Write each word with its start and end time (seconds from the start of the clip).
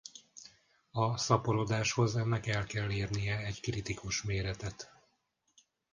A 0.91 1.17
szaporodáshoz 1.17 2.15
ennek 2.15 2.47
el 2.47 2.65
kell 2.65 2.91
érnie 2.91 3.37
egy 3.37 3.59
kritikus 3.61 4.23
méretet. 4.23 4.91